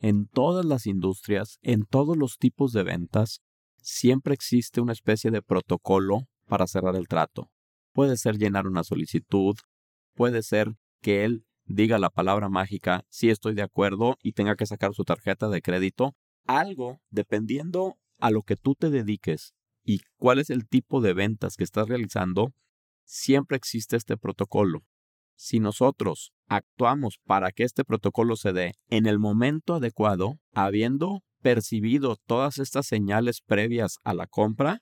en 0.00 0.26
todas 0.28 0.66
las 0.66 0.86
industrias, 0.86 1.58
en 1.62 1.86
todos 1.86 2.16
los 2.16 2.36
tipos 2.36 2.72
de 2.72 2.82
ventas, 2.82 3.40
siempre 3.84 4.32
existe 4.34 4.80
una 4.80 4.92
especie 4.92 5.30
de 5.30 5.42
protocolo 5.42 6.26
para 6.46 6.66
cerrar 6.66 6.96
el 6.96 7.06
trato. 7.06 7.50
Puede 7.92 8.16
ser 8.16 8.38
llenar 8.38 8.66
una 8.66 8.82
solicitud, 8.82 9.56
puede 10.14 10.42
ser 10.42 10.74
que 11.00 11.24
él 11.24 11.44
diga 11.66 11.98
la 11.98 12.10
palabra 12.10 12.48
mágica, 12.48 13.04
sí 13.08 13.30
estoy 13.30 13.54
de 13.54 13.62
acuerdo 13.62 14.16
y 14.22 14.32
tenga 14.32 14.56
que 14.56 14.66
sacar 14.66 14.94
su 14.94 15.04
tarjeta 15.04 15.48
de 15.48 15.62
crédito. 15.62 16.14
Algo, 16.46 16.98
dependiendo 17.10 17.96
a 18.18 18.30
lo 18.30 18.42
que 18.42 18.56
tú 18.56 18.74
te 18.74 18.90
dediques 18.90 19.52
y 19.84 20.00
cuál 20.16 20.38
es 20.38 20.50
el 20.50 20.66
tipo 20.66 21.00
de 21.00 21.12
ventas 21.12 21.56
que 21.56 21.64
estás 21.64 21.88
realizando, 21.88 22.52
siempre 23.04 23.56
existe 23.56 23.96
este 23.96 24.16
protocolo. 24.16 24.80
Si 25.36 25.60
nosotros 25.60 26.32
actuamos 26.46 27.18
para 27.24 27.52
que 27.52 27.64
este 27.64 27.84
protocolo 27.84 28.36
se 28.36 28.52
dé 28.52 28.74
en 28.88 29.06
el 29.06 29.18
momento 29.18 29.74
adecuado, 29.74 30.38
habiendo 30.52 31.22
percibido 31.44 32.16
todas 32.24 32.56
estas 32.56 32.86
señales 32.86 33.42
previas 33.42 33.98
a 34.02 34.14
la 34.14 34.26
compra, 34.26 34.80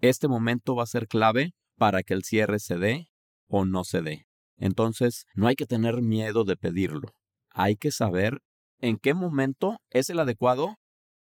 este 0.00 0.26
momento 0.26 0.74
va 0.74 0.82
a 0.82 0.86
ser 0.86 1.06
clave 1.06 1.54
para 1.76 2.02
que 2.02 2.14
el 2.14 2.24
cierre 2.24 2.58
se 2.58 2.78
dé 2.78 3.06
o 3.46 3.64
no 3.64 3.84
se 3.84 4.02
dé. 4.02 4.26
Entonces, 4.56 5.24
no 5.36 5.46
hay 5.46 5.54
que 5.54 5.66
tener 5.66 6.02
miedo 6.02 6.42
de 6.42 6.56
pedirlo. 6.56 7.14
Hay 7.50 7.76
que 7.76 7.92
saber 7.92 8.40
en 8.80 8.96
qué 8.96 9.14
momento 9.14 9.78
es 9.90 10.10
el 10.10 10.18
adecuado 10.18 10.74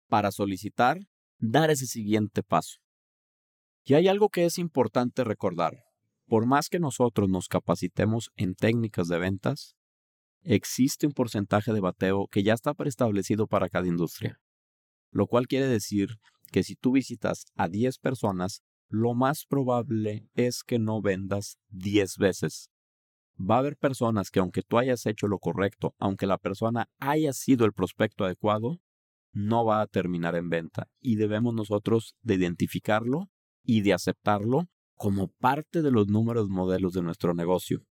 para 0.09 0.33
solicitar 0.33 1.01
dar 1.39 1.71
ese 1.71 1.85
siguiente 1.85 2.43
paso. 2.43 2.79
Y 3.85 3.93
hay 3.93 4.09
algo 4.09 4.31
que 4.31 4.47
es 4.47 4.57
importante 4.57 5.23
recordar. 5.23 5.85
Por 6.27 6.47
más 6.47 6.71
que 6.71 6.81
nosotros 6.81 7.29
nos 7.29 7.47
capacitemos 7.49 8.31
en 8.37 8.55
técnicas 8.55 9.09
de 9.09 9.19
ventas, 9.19 9.75
existe 10.41 11.07
un 11.07 11.13
porcentaje 11.13 11.75
de 11.75 11.81
bateo 11.81 12.27
que 12.29 12.43
ya 12.43 12.55
está 12.55 12.73
preestablecido 12.73 13.47
para 13.47 13.69
cada 13.69 13.87
industria. 13.87 14.41
Lo 15.13 15.27
cual 15.27 15.47
quiere 15.47 15.69
decir 15.69 16.17
que 16.51 16.63
si 16.65 16.75
tú 16.75 16.93
visitas 16.93 17.45
a 17.55 17.69
10 17.69 17.99
personas, 17.99 18.63
lo 18.89 19.15
más 19.15 19.47
probable 19.47 20.29
es 20.35 20.65
que 20.65 20.79
no 20.79 21.01
vendas 21.01 21.59
10 21.69 22.17
veces. 22.17 22.71
Va 23.39 23.57
a 23.57 23.59
haber 23.59 23.77
personas 23.77 24.31
que 24.31 24.41
aunque 24.41 24.63
tú 24.63 24.79
hayas 24.79 25.07
hecho 25.07 25.29
lo 25.29 25.39
correcto, 25.39 25.95
aunque 25.99 26.27
la 26.27 26.39
persona 26.39 26.89
haya 26.99 27.33
sido 27.33 27.65
el 27.65 27.73
prospecto 27.73 28.25
adecuado, 28.25 28.81
no 29.33 29.65
va 29.65 29.81
a 29.81 29.87
terminar 29.87 30.35
en 30.37 30.51
venta 30.51 30.89
y 31.01 31.17
debemos 31.17 31.55
nosotros 31.55 32.15
de 32.23 32.35
identificarlo 32.35 33.31
y 33.65 33.81
de 33.81 33.95
aceptarlo 33.95 34.69
como 34.95 35.29
parte 35.29 35.83
de 35.83 35.91
los 35.91 36.09
números 36.09 36.49
modelos 36.49 36.93
de 36.93 37.03
nuestro 37.03 37.35
negocio. 37.35 37.83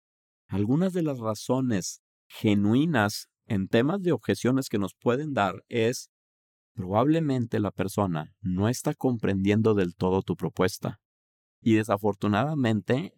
Algunas 0.49 0.93
de 0.93 1.03
las 1.03 1.19
razones 1.19 2.03
genuinas 2.29 3.29
en 3.47 3.69
temas 3.69 4.03
de 4.03 4.13
objeciones 4.13 4.69
que 4.69 4.79
nos 4.79 4.95
pueden 4.95 5.33
dar 5.33 5.65
es 5.69 6.10
probablemente 6.81 7.61
la 7.61 7.73
persona 7.73 8.35
no 8.41 8.67
está 8.71 8.95
comprendiendo 8.95 9.75
del 9.75 9.95
todo 9.95 10.23
tu 10.23 10.35
propuesta. 10.35 10.99
Y 11.61 11.75
desafortunadamente, 11.75 13.13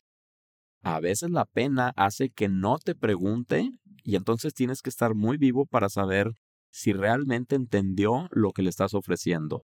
a 0.82 0.98
veces 0.98 1.30
la 1.30 1.44
pena 1.44 1.92
hace 1.96 2.30
que 2.30 2.48
no 2.48 2.78
te 2.78 2.96
pregunte 2.96 3.70
y 4.02 4.16
entonces 4.16 4.52
tienes 4.52 4.82
que 4.82 4.90
estar 4.90 5.14
muy 5.14 5.36
vivo 5.36 5.64
para 5.64 5.88
saber 5.88 6.32
si 6.72 6.92
realmente 6.92 7.54
entendió 7.54 8.26
lo 8.32 8.50
que 8.50 8.62
le 8.62 8.70
estás 8.70 8.94
ofreciendo. 8.94 9.64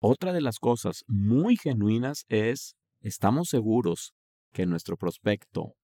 Otra 0.00 0.32
de 0.32 0.40
las 0.40 0.60
cosas 0.60 1.02
muy 1.08 1.56
genuinas 1.56 2.24
es, 2.28 2.76
estamos 3.00 3.48
seguros 3.48 4.12
que 4.52 4.64
nuestro 4.64 4.96
prospecto 4.96 5.74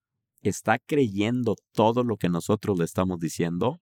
está 0.41 0.79
creyendo 0.79 1.57
todo 1.73 2.05
lo 2.05 2.17
que 2.17 2.29
nosotros 2.29 2.79
le 2.79 2.85
estamos 2.85 3.19
diciendo 3.19 3.81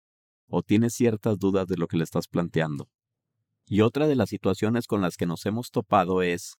o 0.47 0.63
tiene 0.63 0.89
ciertas 0.89 1.37
dudas 1.37 1.67
de 1.67 1.77
lo 1.77 1.85
que 1.85 1.97
le 1.97 2.05
estás 2.05 2.27
planteando. 2.27 2.89
Y 3.71 3.79
otra 3.79 4.05
de 4.05 4.17
las 4.17 4.27
situaciones 4.27 4.85
con 4.85 4.99
las 4.99 5.15
que 5.15 5.25
nos 5.25 5.45
hemos 5.45 5.71
topado 5.71 6.21
es, 6.21 6.57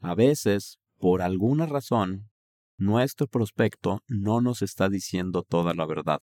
a 0.00 0.14
veces, 0.14 0.78
por 0.96 1.20
alguna 1.20 1.66
razón, 1.66 2.30
nuestro 2.78 3.26
prospecto 3.26 4.00
no 4.08 4.40
nos 4.40 4.62
está 4.62 4.88
diciendo 4.88 5.42
toda 5.46 5.74
la 5.74 5.84
verdad. 5.84 6.20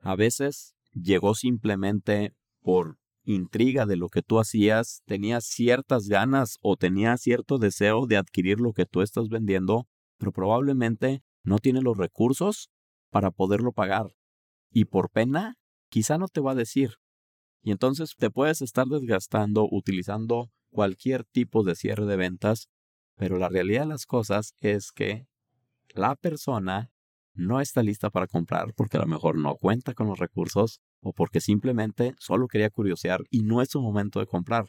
A 0.00 0.14
veces 0.14 0.74
llegó 0.92 1.34
simplemente 1.34 2.34
por 2.60 2.98
intriga 3.24 3.86
de 3.86 3.96
lo 3.96 4.10
que 4.10 4.20
tú 4.20 4.38
hacías, 4.38 5.00
tenía 5.06 5.40
ciertas 5.40 6.06
ganas 6.08 6.58
o 6.60 6.76
tenía 6.76 7.16
cierto 7.16 7.56
deseo 7.56 8.04
de 8.06 8.18
adquirir 8.18 8.60
lo 8.60 8.74
que 8.74 8.84
tú 8.84 9.00
estás 9.00 9.30
vendiendo, 9.30 9.88
pero 10.18 10.32
probablemente 10.32 11.22
no 11.44 11.60
tiene 11.60 11.80
los 11.80 11.96
recursos 11.96 12.68
para 13.10 13.30
poderlo 13.30 13.72
pagar. 13.72 14.08
Y 14.70 14.84
por 14.84 15.08
pena, 15.08 15.54
quizá 15.88 16.18
no 16.18 16.28
te 16.28 16.42
va 16.42 16.52
a 16.52 16.56
decir. 16.56 16.96
Y 17.62 17.70
entonces 17.72 18.14
te 18.16 18.30
puedes 18.30 18.62
estar 18.62 18.86
desgastando 18.86 19.68
utilizando 19.70 20.50
cualquier 20.70 21.24
tipo 21.24 21.64
de 21.64 21.74
cierre 21.74 22.06
de 22.06 22.16
ventas, 22.16 22.68
pero 23.16 23.38
la 23.38 23.48
realidad 23.48 23.82
de 23.82 23.88
las 23.88 24.06
cosas 24.06 24.54
es 24.60 24.92
que 24.92 25.26
la 25.94 26.14
persona 26.16 26.92
no 27.34 27.60
está 27.60 27.82
lista 27.82 28.10
para 28.10 28.26
comprar 28.26 28.74
porque 28.74 28.96
a 28.96 29.00
lo 29.00 29.06
mejor 29.06 29.38
no 29.38 29.56
cuenta 29.56 29.94
con 29.94 30.08
los 30.08 30.18
recursos 30.18 30.80
o 31.00 31.12
porque 31.12 31.40
simplemente 31.40 32.14
solo 32.18 32.48
quería 32.48 32.70
curiosear 32.70 33.20
y 33.30 33.42
no 33.42 33.62
es 33.62 33.70
su 33.70 33.80
momento 33.80 34.20
de 34.20 34.26
comprar. 34.26 34.66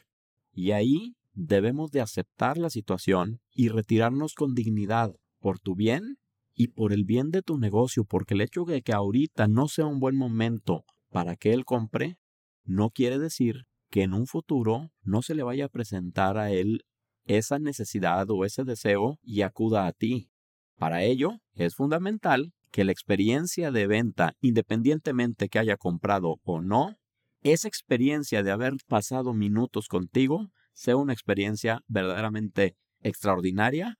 Y 0.52 0.70
ahí 0.70 1.16
debemos 1.32 1.90
de 1.90 2.00
aceptar 2.00 2.58
la 2.58 2.70
situación 2.70 3.40
y 3.52 3.68
retirarnos 3.68 4.34
con 4.34 4.54
dignidad 4.54 5.14
por 5.40 5.58
tu 5.58 5.74
bien 5.74 6.18
y 6.54 6.68
por 6.68 6.92
el 6.92 7.04
bien 7.04 7.30
de 7.30 7.42
tu 7.42 7.58
negocio, 7.58 8.04
porque 8.04 8.34
el 8.34 8.42
hecho 8.42 8.64
de 8.64 8.82
que 8.82 8.92
ahorita 8.92 9.48
no 9.48 9.68
sea 9.68 9.86
un 9.86 9.98
buen 9.98 10.16
momento 10.16 10.84
para 11.08 11.36
que 11.36 11.52
él 11.52 11.64
compre, 11.64 12.18
no 12.64 12.90
quiere 12.90 13.18
decir 13.18 13.64
que 13.90 14.02
en 14.02 14.14
un 14.14 14.26
futuro 14.26 14.90
no 15.02 15.22
se 15.22 15.34
le 15.34 15.42
vaya 15.42 15.66
a 15.66 15.68
presentar 15.68 16.38
a 16.38 16.50
él 16.50 16.84
esa 17.24 17.58
necesidad 17.58 18.30
o 18.30 18.44
ese 18.44 18.64
deseo 18.64 19.18
y 19.22 19.42
acuda 19.42 19.86
a 19.86 19.92
ti. 19.92 20.30
Para 20.76 21.02
ello 21.02 21.38
es 21.54 21.74
fundamental 21.74 22.52
que 22.70 22.84
la 22.84 22.92
experiencia 22.92 23.70
de 23.70 23.86
venta, 23.86 24.34
independientemente 24.40 25.48
que 25.48 25.58
haya 25.58 25.76
comprado 25.76 26.36
o 26.44 26.60
no, 26.60 26.96
esa 27.42 27.68
experiencia 27.68 28.42
de 28.42 28.50
haber 28.50 28.74
pasado 28.86 29.32
minutos 29.34 29.88
contigo 29.88 30.50
sea 30.72 30.96
una 30.96 31.12
experiencia 31.12 31.80
verdaderamente 31.88 32.76
extraordinaria, 33.02 33.96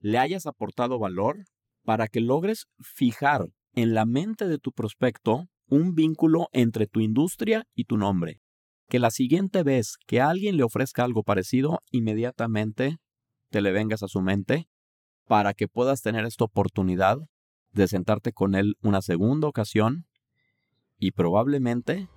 le 0.00 0.18
hayas 0.18 0.46
aportado 0.46 0.98
valor 0.98 1.44
para 1.84 2.08
que 2.08 2.20
logres 2.20 2.66
fijar 2.80 3.48
en 3.74 3.94
la 3.94 4.04
mente 4.04 4.48
de 4.48 4.58
tu 4.58 4.72
prospecto 4.72 5.48
un 5.68 5.94
vínculo 5.94 6.48
entre 6.52 6.86
tu 6.86 7.00
industria 7.00 7.66
y 7.74 7.84
tu 7.84 7.96
nombre. 7.96 8.40
Que 8.88 8.98
la 8.98 9.10
siguiente 9.10 9.62
vez 9.62 9.96
que 10.06 10.20
alguien 10.20 10.56
le 10.56 10.62
ofrezca 10.62 11.04
algo 11.04 11.22
parecido, 11.22 11.80
inmediatamente 11.90 12.98
te 13.50 13.60
le 13.60 13.72
vengas 13.72 14.02
a 14.02 14.08
su 14.08 14.20
mente 14.20 14.68
para 15.26 15.54
que 15.54 15.68
puedas 15.68 16.02
tener 16.02 16.24
esta 16.24 16.44
oportunidad 16.44 17.18
de 17.72 17.86
sentarte 17.86 18.32
con 18.32 18.54
él 18.54 18.76
una 18.82 19.02
segunda 19.02 19.46
ocasión 19.46 20.06
y 20.98 21.12
probablemente 21.12 22.08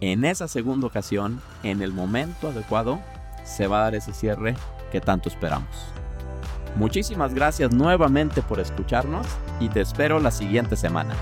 en 0.00 0.24
esa 0.24 0.48
segunda 0.48 0.86
ocasión, 0.86 1.40
en 1.62 1.82
el 1.82 1.92
momento 1.92 2.48
adecuado, 2.48 3.00
se 3.44 3.66
va 3.66 3.80
a 3.80 3.82
dar 3.84 3.94
ese 3.94 4.14
cierre 4.14 4.54
que 4.90 5.00
tanto 5.00 5.28
esperamos. 5.28 5.68
Muchísimas 6.76 7.34
gracias 7.34 7.72
nuevamente 7.72 8.42
por 8.42 8.60
escucharnos 8.60 9.26
y 9.60 9.68
te 9.68 9.80
espero 9.80 10.18
la 10.18 10.30
siguiente 10.30 10.76
semana. 10.76 11.14